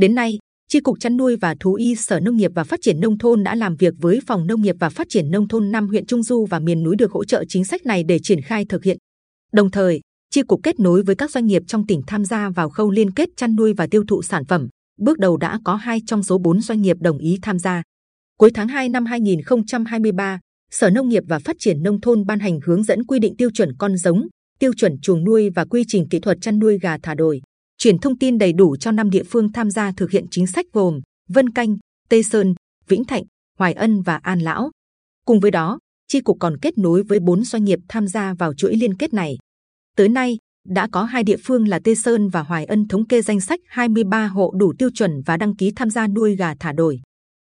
Đến 0.00 0.14
nay, 0.14 0.38
Chi 0.68 0.80
cục 0.80 1.00
chăn 1.00 1.16
nuôi 1.16 1.36
và 1.36 1.54
thú 1.60 1.74
y 1.74 1.94
Sở 1.94 2.20
Nông 2.20 2.36
nghiệp 2.36 2.50
và 2.54 2.64
Phát 2.64 2.80
triển 2.82 3.00
nông 3.00 3.18
thôn 3.18 3.44
đã 3.44 3.54
làm 3.54 3.76
việc 3.76 3.94
với 3.98 4.20
Phòng 4.26 4.46
Nông 4.46 4.62
nghiệp 4.62 4.76
và 4.80 4.88
Phát 4.90 5.06
triển 5.10 5.30
nông 5.30 5.48
thôn 5.48 5.70
năm 5.70 5.88
huyện 5.88 6.06
Trung 6.06 6.22
Du 6.22 6.46
và 6.50 6.58
miền 6.58 6.82
núi 6.82 6.96
được 6.96 7.12
hỗ 7.12 7.24
trợ 7.24 7.44
chính 7.48 7.64
sách 7.64 7.86
này 7.86 8.04
để 8.04 8.18
triển 8.22 8.40
khai 8.40 8.64
thực 8.64 8.84
hiện. 8.84 8.98
Đồng 9.52 9.70
thời, 9.70 10.00
Chi 10.30 10.42
cục 10.42 10.60
kết 10.62 10.80
nối 10.80 11.02
với 11.02 11.14
các 11.14 11.30
doanh 11.30 11.46
nghiệp 11.46 11.62
trong 11.66 11.86
tỉnh 11.86 12.02
tham 12.06 12.24
gia 12.24 12.50
vào 12.50 12.70
khâu 12.70 12.90
liên 12.90 13.10
kết 13.10 13.28
chăn 13.36 13.56
nuôi 13.56 13.72
và 13.72 13.86
tiêu 13.86 14.04
thụ 14.08 14.22
sản 14.22 14.44
phẩm. 14.44 14.68
Bước 14.98 15.18
đầu 15.18 15.36
đã 15.36 15.58
có 15.64 15.74
hai 15.74 16.00
trong 16.06 16.22
số 16.22 16.38
4 16.38 16.60
doanh 16.60 16.82
nghiệp 16.82 16.96
đồng 17.00 17.18
ý 17.18 17.38
tham 17.42 17.58
gia. 17.58 17.82
Cuối 18.38 18.50
tháng 18.54 18.68
2 18.68 18.88
năm 18.88 19.06
2023, 19.06 20.40
Sở 20.70 20.90
Nông 20.90 21.08
nghiệp 21.08 21.22
và 21.28 21.38
Phát 21.38 21.56
triển 21.58 21.82
nông 21.82 22.00
thôn 22.00 22.26
ban 22.26 22.38
hành 22.38 22.60
hướng 22.64 22.82
dẫn 22.82 23.04
quy 23.04 23.18
định 23.18 23.36
tiêu 23.36 23.50
chuẩn 23.54 23.76
con 23.78 23.96
giống, 23.96 24.26
tiêu 24.58 24.72
chuẩn 24.76 25.00
chuồng 25.00 25.24
nuôi 25.24 25.50
và 25.50 25.64
quy 25.64 25.84
trình 25.88 26.08
kỹ 26.08 26.18
thuật 26.18 26.38
chăn 26.40 26.58
nuôi 26.58 26.78
gà 26.78 26.98
thả 26.98 27.14
đồi 27.14 27.40
chuyển 27.80 27.98
thông 27.98 28.18
tin 28.18 28.38
đầy 28.38 28.52
đủ 28.52 28.76
cho 28.76 28.92
năm 28.92 29.10
địa 29.10 29.22
phương 29.22 29.52
tham 29.52 29.70
gia 29.70 29.92
thực 29.92 30.10
hiện 30.10 30.26
chính 30.30 30.46
sách 30.46 30.66
gồm 30.72 31.00
Vân 31.28 31.50
Canh, 31.50 31.76
Tây 32.08 32.22
Sơn, 32.22 32.54
Vĩnh 32.88 33.04
Thạnh, 33.04 33.22
Hoài 33.58 33.72
Ân 33.72 34.02
và 34.02 34.16
An 34.16 34.40
Lão. 34.40 34.70
Cùng 35.26 35.40
với 35.40 35.50
đó, 35.50 35.78
chi 36.08 36.20
cục 36.20 36.36
còn 36.40 36.56
kết 36.62 36.78
nối 36.78 37.02
với 37.02 37.20
bốn 37.20 37.44
doanh 37.44 37.64
nghiệp 37.64 37.78
tham 37.88 38.08
gia 38.08 38.34
vào 38.34 38.54
chuỗi 38.54 38.76
liên 38.76 38.96
kết 38.96 39.14
này. 39.14 39.36
Tới 39.96 40.08
nay, 40.08 40.38
đã 40.68 40.88
có 40.92 41.04
hai 41.04 41.24
địa 41.24 41.36
phương 41.44 41.68
là 41.68 41.80
Tây 41.84 41.96
Sơn 41.96 42.28
và 42.28 42.42
Hoài 42.42 42.64
Ân 42.64 42.88
thống 42.88 43.06
kê 43.06 43.22
danh 43.22 43.40
sách 43.40 43.60
23 43.66 44.26
hộ 44.26 44.52
đủ 44.56 44.72
tiêu 44.78 44.90
chuẩn 44.94 45.22
và 45.26 45.36
đăng 45.36 45.56
ký 45.56 45.72
tham 45.76 45.90
gia 45.90 46.06
nuôi 46.06 46.36
gà 46.36 46.54
thả 46.54 46.72
đồi. 46.72 47.00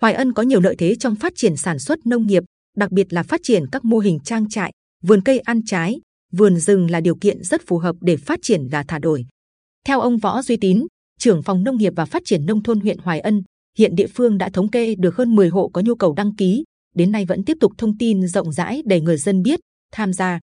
Hoài 0.00 0.14
Ân 0.14 0.32
có 0.32 0.42
nhiều 0.42 0.60
lợi 0.60 0.76
thế 0.78 0.94
trong 0.94 1.14
phát 1.14 1.32
triển 1.36 1.56
sản 1.56 1.78
xuất 1.78 2.06
nông 2.06 2.26
nghiệp, 2.26 2.42
đặc 2.76 2.92
biệt 2.92 3.12
là 3.12 3.22
phát 3.22 3.40
triển 3.42 3.66
các 3.72 3.84
mô 3.84 3.98
hình 3.98 4.18
trang 4.24 4.48
trại, 4.48 4.72
vườn 5.02 5.22
cây 5.22 5.38
ăn 5.38 5.60
trái, 5.66 6.00
vườn 6.32 6.56
rừng 6.56 6.90
là 6.90 7.00
điều 7.00 7.16
kiện 7.16 7.42
rất 7.42 7.62
phù 7.66 7.78
hợp 7.78 7.96
để 8.00 8.16
phát 8.16 8.38
triển 8.42 8.68
gà 8.68 8.82
thả 8.82 8.98
đồi. 8.98 9.26
Theo 9.84 10.00
ông 10.00 10.18
Võ 10.18 10.42
Duy 10.42 10.56
Tín, 10.56 10.86
trưởng 11.18 11.42
phòng 11.42 11.64
nông 11.64 11.76
nghiệp 11.76 11.92
và 11.96 12.04
phát 12.04 12.22
triển 12.24 12.46
nông 12.46 12.62
thôn 12.62 12.80
huyện 12.80 12.98
Hoài 12.98 13.20
Ân, 13.20 13.42
hiện 13.78 13.94
địa 13.94 14.06
phương 14.06 14.38
đã 14.38 14.50
thống 14.50 14.70
kê 14.70 14.94
được 14.94 15.16
hơn 15.16 15.34
10 15.34 15.48
hộ 15.48 15.68
có 15.68 15.80
nhu 15.84 15.94
cầu 15.94 16.14
đăng 16.14 16.36
ký, 16.36 16.64
đến 16.94 17.12
nay 17.12 17.24
vẫn 17.24 17.44
tiếp 17.44 17.56
tục 17.60 17.72
thông 17.78 17.98
tin 17.98 18.26
rộng 18.28 18.52
rãi 18.52 18.82
để 18.86 19.00
người 19.00 19.16
dân 19.16 19.42
biết 19.42 19.60
tham 19.92 20.12
gia. 20.12 20.40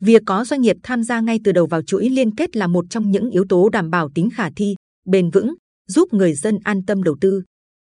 Việc 0.00 0.22
có 0.26 0.44
doanh 0.44 0.60
nghiệp 0.60 0.76
tham 0.82 1.02
gia 1.02 1.20
ngay 1.20 1.40
từ 1.44 1.52
đầu 1.52 1.66
vào 1.66 1.82
chuỗi 1.82 2.08
liên 2.08 2.34
kết 2.34 2.56
là 2.56 2.66
một 2.66 2.84
trong 2.90 3.10
những 3.10 3.30
yếu 3.30 3.44
tố 3.48 3.68
đảm 3.68 3.90
bảo 3.90 4.10
tính 4.14 4.28
khả 4.30 4.50
thi, 4.56 4.74
bền 5.06 5.30
vững, 5.30 5.54
giúp 5.88 6.14
người 6.14 6.34
dân 6.34 6.58
an 6.64 6.84
tâm 6.86 7.02
đầu 7.02 7.16
tư. 7.20 7.42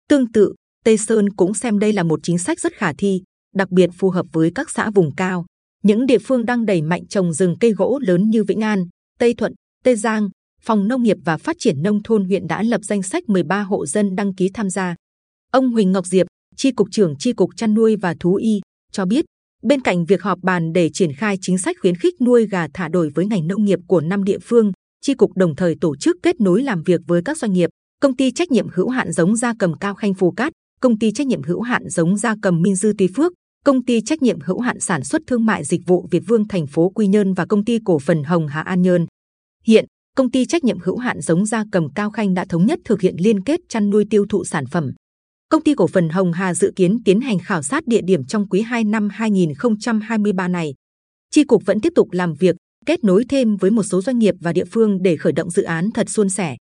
Tương 0.10 0.32
tự, 0.32 0.54
Tây 0.86 0.98
Sơn 0.98 1.30
cũng 1.30 1.54
xem 1.54 1.80
đây 1.80 1.94
là 1.94 2.04
một 2.04 2.20
chính 2.24 2.38
sách 2.38 2.60
rất 2.60 2.74
khả 2.74 2.94
thi, 2.98 3.22
đặc 3.56 3.72
biệt 3.72 3.90
phù 3.98 4.10
hợp 4.10 4.26
với 4.32 4.52
các 4.56 4.70
xã 4.70 4.90
vùng 4.90 5.16
cao. 5.16 5.46
Những 5.84 6.06
địa 6.06 6.18
phương 6.18 6.46
đang 6.46 6.66
đẩy 6.66 6.82
mạnh 6.82 7.08
trồng 7.08 7.34
rừng 7.34 7.56
cây 7.60 7.72
gỗ 7.72 8.00
lớn 8.04 8.30
như 8.30 8.44
Vĩnh 8.44 8.62
An, 8.62 8.88
Tây 9.20 9.34
Thuận, 9.34 9.54
Tây 9.84 9.96
Giang, 9.96 10.30
Phòng 10.68 10.88
Nông 10.88 11.04
nghiệp 11.04 11.18
và 11.26 11.38
Phát 11.38 11.56
triển 11.60 11.84
nông 11.84 12.04
thôn 12.04 12.26
huyện 12.26 12.48
đã 12.48 12.64
lập 12.64 12.82
danh 12.84 13.04
sách 13.04 13.30
13 13.30 13.62
hộ 13.62 13.86
dân 13.86 14.16
đăng 14.16 14.36
ký 14.36 14.50
tham 14.54 14.70
gia. 14.70 14.96
Ông 15.52 15.70
Huỳnh 15.70 15.92
Ngọc 15.92 16.06
Diệp, 16.06 16.28
Chi 16.56 16.72
cục 16.72 16.88
trưởng 16.92 17.16
Chi 17.20 17.34
cục 17.34 17.50
chăn 17.56 17.74
nuôi 17.74 17.96
và 17.96 18.16
thú 18.20 18.36
y 18.36 18.62
cho 18.92 19.06
biết, 19.06 19.26
bên 19.64 19.82
cạnh 19.82 20.06
việc 20.06 20.22
họp 20.22 20.40
bàn 20.40 20.74
để 20.74 20.90
triển 20.94 21.14
khai 21.14 21.38
chính 21.42 21.58
sách 21.58 21.78
khuyến 21.82 21.96
khích 21.96 22.22
nuôi 22.22 22.48
gà 22.48 22.68
thả 22.74 22.88
đồi 22.88 23.12
với 23.16 23.26
ngành 23.26 23.48
nông 23.48 23.66
nghiệp 23.66 23.80
của 23.88 24.02
năm 24.02 24.24
địa 24.24 24.40
phương, 24.40 24.72
Chi 25.02 25.14
cục 25.14 25.38
đồng 25.38 25.56
thời 25.56 25.76
tổ 25.82 25.96
chức 25.96 26.18
kết 26.24 26.42
nối 26.42 26.64
làm 26.64 26.84
việc 26.84 27.02
với 27.08 27.22
các 27.26 27.38
doanh 27.38 27.54
nghiệp, 27.54 27.70
công 28.02 28.16
ty 28.16 28.32
trách 28.32 28.52
nhiệm 28.52 28.68
hữu 28.74 28.90
hạn 28.90 29.12
giống 29.12 29.36
gia 29.36 29.54
cầm 29.60 29.74
Cao 29.74 29.96
Khanh 29.96 30.14
Phù 30.14 30.32
Cát, 30.32 30.54
công 30.82 31.00
ty 31.00 31.12
trách 31.12 31.28
nhiệm 31.28 31.44
hữu 31.44 31.62
hạn 31.62 31.90
giống 31.90 32.18
gia 32.18 32.36
cầm 32.42 32.62
Minh 32.62 32.76
Dư 32.76 32.94
Tuy 32.98 33.08
Phước, 33.16 33.34
công 33.66 33.86
ty 33.86 34.02
trách 34.02 34.22
nhiệm 34.22 34.40
hữu 34.40 34.60
hạn 34.60 34.80
sản 34.80 35.04
xuất 35.04 35.22
thương 35.28 35.46
mại 35.46 35.64
dịch 35.64 35.82
vụ 35.86 36.08
Việt 36.12 36.24
Vương 36.28 36.48
thành 36.48 36.68
phố 36.68 36.90
Quy 36.90 37.08
Nhơn 37.08 37.34
và 37.34 37.46
công 37.46 37.66
ty 37.66 37.80
cổ 37.86 38.00
phần 38.00 38.24
Hồng 38.24 38.48
Hà 38.48 38.62
An 38.62 38.82
Nhơn. 38.82 39.06
Hiện 39.64 39.86
công 40.18 40.32
ty 40.32 40.46
trách 40.46 40.64
nhiệm 40.64 40.80
hữu 40.80 40.98
hạn 40.98 41.22
giống 41.22 41.46
gia 41.46 41.64
cầm 41.72 41.94
Cao 41.96 42.10
Khanh 42.10 42.34
đã 42.34 42.46
thống 42.50 42.66
nhất 42.66 42.80
thực 42.86 43.02
hiện 43.02 43.16
liên 43.20 43.44
kết 43.44 43.60
chăn 43.70 43.90
nuôi 43.90 44.06
tiêu 44.10 44.26
thụ 44.30 44.46
sản 44.46 44.66
phẩm. 44.66 44.94
Công 45.50 45.64
ty 45.64 45.74
cổ 45.74 45.88
phần 45.88 46.10
Hồng 46.10 46.34
Hà 46.34 46.54
dự 46.54 46.74
kiến 46.76 46.98
tiến 47.06 47.22
hành 47.22 47.40
khảo 47.40 47.64
sát 47.64 47.88
địa 47.88 48.02
điểm 48.02 48.26
trong 48.26 48.50
quý 48.50 48.62
2 48.62 48.84
năm 48.84 49.10
2023 49.10 50.48
này. 50.48 50.74
Chi 51.32 51.44
cục 51.44 51.66
vẫn 51.66 51.82
tiếp 51.82 51.94
tục 51.96 52.08
làm 52.12 52.34
việc, 52.34 52.56
kết 52.86 53.04
nối 53.04 53.26
thêm 53.30 53.58
với 53.58 53.72
một 53.72 53.84
số 53.84 54.02
doanh 54.02 54.20
nghiệp 54.20 54.36
và 54.40 54.54
địa 54.54 54.66
phương 54.66 55.02
để 55.02 55.18
khởi 55.18 55.34
động 55.34 55.50
dự 55.50 55.64
án 55.64 55.92
thật 55.92 56.10
suôn 56.10 56.30
sẻ. 56.30 56.56